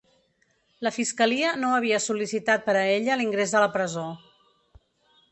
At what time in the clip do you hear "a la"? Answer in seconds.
3.59-3.69